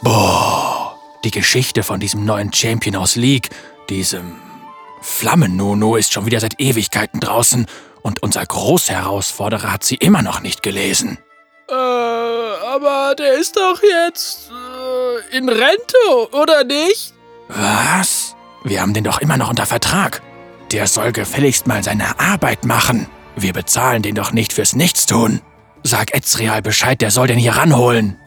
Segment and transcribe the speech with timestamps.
[0.00, 3.50] Boah, die Geschichte von diesem neuen Champion aus League,
[3.90, 4.36] diesem
[5.00, 7.66] Flammen-Nono, ist schon wieder seit Ewigkeiten draußen
[8.02, 11.18] und unser Großherausforderer hat sie immer noch nicht gelesen.
[11.68, 17.12] Äh, aber der ist doch jetzt äh, in Rente, oder nicht?
[17.48, 18.36] Was?
[18.62, 20.22] Wir haben den doch immer noch unter Vertrag.
[20.70, 23.08] Der soll gefälligst mal seine Arbeit machen.
[23.36, 25.40] Wir bezahlen den doch nicht fürs Nichtstun.
[25.82, 28.18] Sag Ezreal Bescheid, der soll den hier ranholen.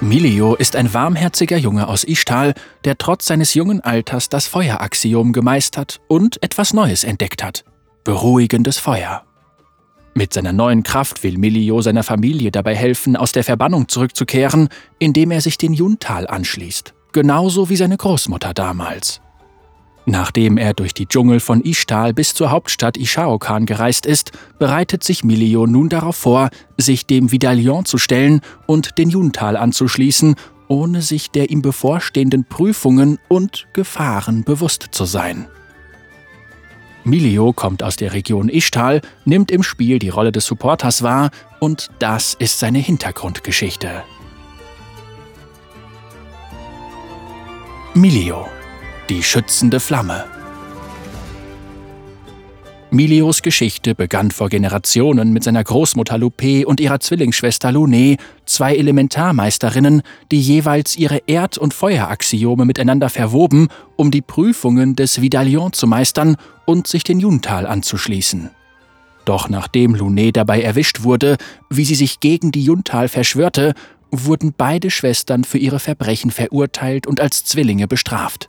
[0.00, 6.00] Milio ist ein warmherziger Junge aus Ishtal, der trotz seines jungen Alters das Feueraxiom gemeistert
[6.06, 7.64] und etwas Neues entdeckt hat.
[8.04, 9.24] Beruhigendes Feuer.
[10.14, 14.68] Mit seiner neuen Kraft will Milio seiner Familie dabei helfen, aus der Verbannung zurückzukehren,
[15.00, 16.94] indem er sich den Juntal anschließt.
[17.12, 19.20] Genauso wie seine Großmutter damals.
[20.08, 25.22] Nachdem er durch die Dschungel von Ishtal bis zur Hauptstadt Ishaokan gereist ist, bereitet sich
[25.22, 30.34] Milio nun darauf vor, sich dem Vidalion zu stellen und den Juntal anzuschließen,
[30.66, 35.46] ohne sich der ihm bevorstehenden Prüfungen und Gefahren bewusst zu sein.
[37.04, 41.28] Milio kommt aus der Region Ishtal, nimmt im Spiel die Rolle des Supporters wahr
[41.60, 44.04] und das ist seine Hintergrundgeschichte.
[47.92, 48.46] Milio
[49.08, 50.24] die schützende Flamme.
[52.90, 60.02] Milios Geschichte begann vor Generationen mit seiner Großmutter Lupe und ihrer Zwillingsschwester Lune, zwei Elementarmeisterinnen,
[60.30, 66.36] die jeweils ihre Erd- und Feueraxiome miteinander verwoben, um die Prüfungen des Vidalion zu meistern
[66.64, 68.50] und sich den Juntal anzuschließen.
[69.24, 71.36] Doch nachdem Lune dabei erwischt wurde,
[71.68, 73.74] wie sie sich gegen die Juntal verschwörte,
[74.10, 78.48] wurden beide Schwestern für ihre Verbrechen verurteilt und als Zwillinge bestraft.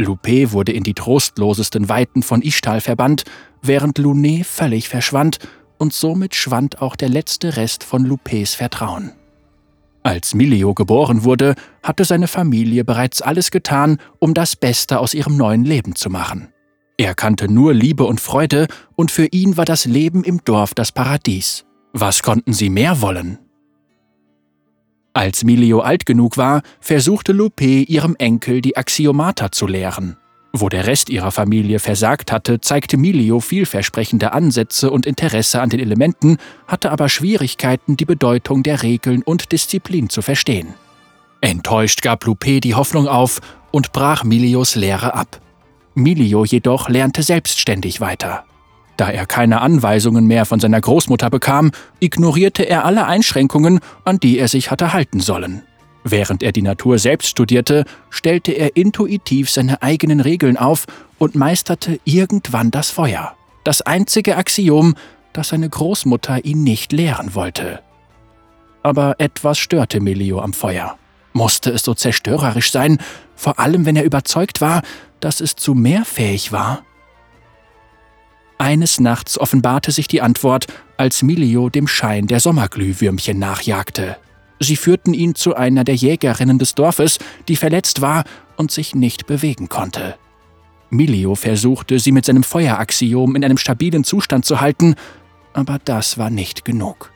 [0.00, 3.24] Lupe wurde in die trostlosesten Weiten von Ishtal verbannt,
[3.62, 5.38] während Luné völlig verschwand
[5.78, 9.12] und somit schwand auch der letzte Rest von Lupes Vertrauen.
[10.02, 15.36] Als Milio geboren wurde, hatte seine Familie bereits alles getan, um das Beste aus ihrem
[15.36, 16.48] neuen Leben zu machen.
[16.96, 18.66] Er kannte nur Liebe und Freude,
[18.96, 21.64] und für ihn war das Leben im Dorf das Paradies.
[21.92, 23.38] Was konnten sie mehr wollen?
[25.20, 30.16] Als Milio alt genug war, versuchte Lupe ihrem Enkel die Axiomata zu lehren.
[30.54, 35.78] Wo der Rest ihrer Familie versagt hatte, zeigte Milio vielversprechende Ansätze und Interesse an den
[35.78, 40.68] Elementen, hatte aber Schwierigkeiten, die Bedeutung der Regeln und Disziplin zu verstehen.
[41.42, 43.40] Enttäuscht gab Lupe die Hoffnung auf
[43.72, 45.38] und brach Milios Lehre ab.
[45.94, 48.44] Milio jedoch lernte selbstständig weiter.
[49.00, 54.38] Da er keine Anweisungen mehr von seiner Großmutter bekam, ignorierte er alle Einschränkungen, an die
[54.38, 55.62] er sich hatte halten sollen.
[56.04, 60.84] Während er die Natur selbst studierte, stellte er intuitiv seine eigenen Regeln auf
[61.16, 63.32] und meisterte irgendwann das Feuer.
[63.64, 64.94] Das einzige Axiom,
[65.32, 67.80] das seine Großmutter ihn nicht lehren wollte.
[68.82, 70.98] Aber etwas störte Melio am Feuer.
[71.32, 72.98] Musste es so zerstörerisch sein,
[73.34, 74.82] vor allem wenn er überzeugt war,
[75.20, 76.82] dass es zu mehr fähig war?
[78.60, 80.66] Eines Nachts offenbarte sich die Antwort,
[80.98, 84.18] als Milio dem Schein der Sommerglühwürmchen nachjagte.
[84.58, 88.24] Sie führten ihn zu einer der Jägerinnen des Dorfes, die verletzt war
[88.58, 90.16] und sich nicht bewegen konnte.
[90.90, 94.94] Milio versuchte, sie mit seinem Feueraxiom in einem stabilen Zustand zu halten,
[95.54, 97.14] aber das war nicht genug.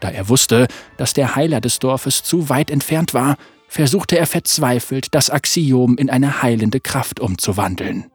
[0.00, 3.36] Da er wusste, dass der Heiler des Dorfes zu weit entfernt war,
[3.68, 8.06] versuchte er verzweifelt, das Axiom in eine heilende Kraft umzuwandeln.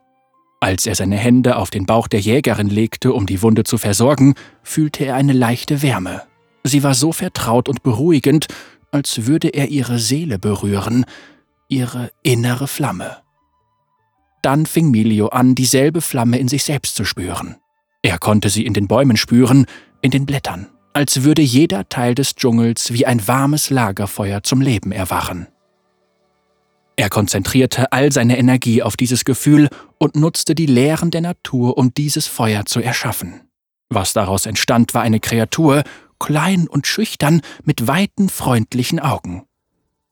[0.66, 4.34] Als er seine Hände auf den Bauch der Jägerin legte, um die Wunde zu versorgen,
[4.64, 6.24] fühlte er eine leichte Wärme.
[6.64, 8.48] Sie war so vertraut und beruhigend,
[8.90, 11.06] als würde er ihre Seele berühren,
[11.70, 13.18] ihre innere Flamme.
[14.42, 17.58] Dann fing Milio an, dieselbe Flamme in sich selbst zu spüren.
[18.02, 19.68] Er konnte sie in den Bäumen spüren,
[20.02, 24.92] in den Blättern, als würde jeder Teil des Dschungels wie ein warmes Lagerfeuer zum Leben
[24.92, 25.46] erwachen.
[26.98, 31.94] Er konzentrierte all seine Energie auf dieses Gefühl und nutzte die Lehren der Natur, um
[31.94, 33.42] dieses Feuer zu erschaffen.
[33.90, 35.84] Was daraus entstand, war eine Kreatur,
[36.20, 39.44] klein und schüchtern, mit weiten, freundlichen Augen.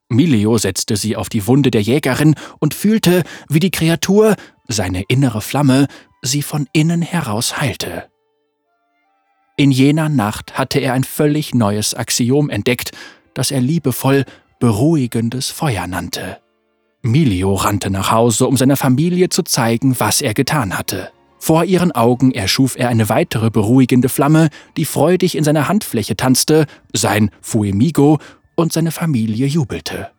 [0.09, 4.35] Milio setzte sie auf die Wunde der Jägerin und fühlte, wie die Kreatur,
[4.67, 5.87] seine innere Flamme,
[6.21, 8.09] sie von innen heraus heilte.
[9.55, 12.91] In jener Nacht hatte er ein völlig neues Axiom entdeckt,
[13.33, 14.25] das er liebevoll
[14.59, 16.42] beruhigendes Feuer nannte.
[17.05, 21.09] Milio rannte nach Hause, um seiner Familie zu zeigen, was er getan hatte.
[21.37, 26.65] Vor ihren Augen erschuf er eine weitere beruhigende Flamme, die freudig in seiner Handfläche tanzte,
[26.93, 28.19] sein Fuemigo,
[28.55, 30.11] und seine Familie jubelte.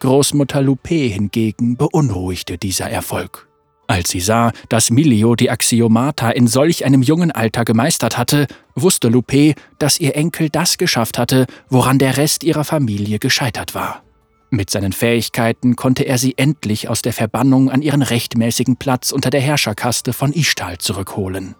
[0.00, 3.48] Großmutter Lupe hingegen beunruhigte dieser Erfolg.
[3.86, 9.08] Als sie sah, dass Milio die Axiomata in solch einem jungen Alter gemeistert hatte, wusste
[9.08, 14.02] Loupé, dass ihr Enkel das geschafft hatte, woran der Rest ihrer Familie gescheitert war.
[14.50, 19.30] Mit seinen Fähigkeiten konnte er sie endlich aus der Verbannung an ihren rechtmäßigen Platz unter
[19.30, 21.54] der Herrscherkaste von Ishtal zurückholen.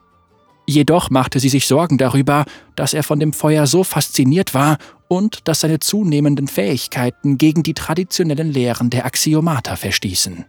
[0.66, 2.44] Jedoch machte sie sich Sorgen darüber,
[2.76, 4.78] dass er von dem Feuer so fasziniert war
[5.08, 10.44] und dass seine zunehmenden Fähigkeiten gegen die traditionellen Lehren der Axiomata verstießen.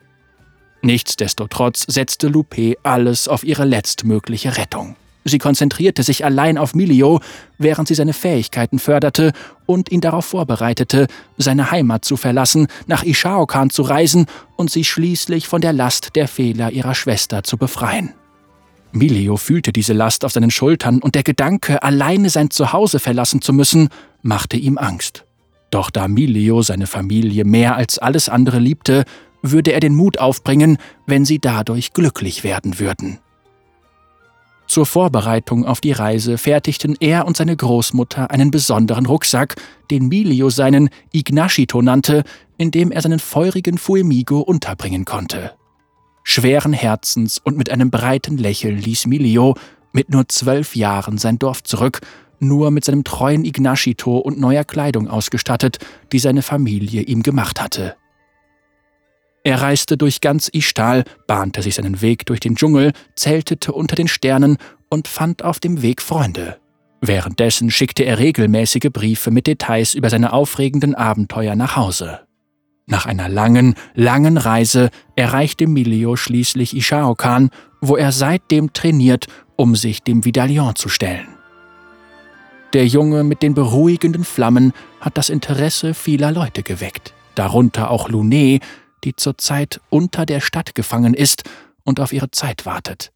[0.84, 4.96] Nichtsdestotrotz setzte Loupé alles auf ihre letztmögliche Rettung.
[5.24, 7.20] Sie konzentrierte sich allein auf Milio,
[7.58, 9.34] während sie seine Fähigkeiten förderte
[9.66, 11.08] und ihn darauf vorbereitete,
[11.38, 14.26] seine Heimat zu verlassen, nach Ishaokan zu reisen
[14.56, 18.14] und sie schließlich von der Last der Fehler ihrer Schwester zu befreien.
[18.94, 23.54] Milio fühlte diese Last auf seinen Schultern und der Gedanke, alleine sein Zuhause verlassen zu
[23.54, 23.90] müssen,
[24.22, 25.24] machte ihm Angst.
[25.70, 29.06] Doch da Milio seine Familie mehr als alles andere liebte,
[29.42, 33.20] würde er den Mut aufbringen, wenn sie dadurch glücklich werden würden.
[34.72, 39.56] Zur Vorbereitung auf die Reise fertigten er und seine Großmutter einen besonderen Rucksack,
[39.92, 42.24] den Milio seinen Ignashito nannte,
[42.58, 45.52] in dem er seinen feurigen Fuemigo unterbringen konnte.
[46.24, 49.56] Schweren Herzens und mit einem breiten Lächeln ließ Milio
[49.92, 52.00] mit nur zwölf Jahren sein Dorf zurück,
[52.40, 55.80] nur mit seinem treuen Ignashito und neuer Kleidung ausgestattet,
[56.14, 57.98] die seine Familie ihm gemacht hatte.
[59.44, 64.08] Er reiste durch ganz Ishtal, bahnte sich seinen Weg durch den Dschungel, zeltete unter den
[64.08, 64.58] Sternen
[64.90, 66.58] und fand auf dem Weg Freunde.
[67.02, 72.20] Währenddessen schickte er regelmäßige Briefe mit Details über seine aufregenden Abenteuer nach Hause.
[72.86, 77.50] Nach einer langen, langen Reise erreichte Milio schließlich Ishaokan,
[77.80, 81.28] wo er seitdem trainiert, um sich dem Vidalion zu stellen.
[82.74, 88.62] Der Junge mit den beruhigenden Flammen hat das Interesse vieler Leute geweckt, darunter auch Lunet,
[89.04, 91.44] die zurzeit unter der Stadt gefangen ist
[91.84, 93.12] und auf ihre Zeit wartet.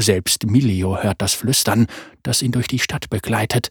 [0.00, 1.86] Selbst Milio hört das Flüstern,
[2.22, 3.68] das ihn durch die Stadt begleitet,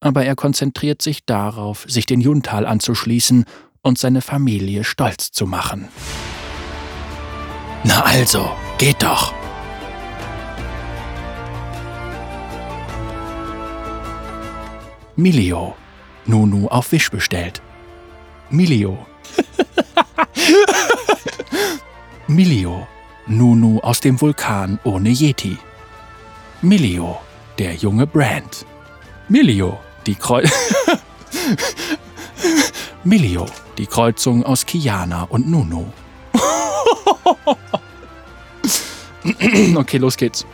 [0.00, 3.44] aber er konzentriert sich darauf, sich den Juntal anzuschließen
[3.82, 5.88] und seine Familie stolz zu machen.
[7.84, 9.32] Na also, geht doch!
[15.16, 15.74] Milio,
[16.26, 17.60] Nunu auf Wisch bestellt.
[18.50, 19.06] Milio.
[22.26, 22.86] Milio,
[23.26, 25.58] Nunu aus dem Vulkan ohne Yeti.
[26.62, 27.18] Milio,
[27.58, 28.64] der junge Brand.
[29.28, 30.42] Milio, die Kreu
[33.04, 33.46] Milio,
[33.78, 35.86] die Kreuzung aus Kiana und Nunu.
[39.76, 40.44] okay, los geht's.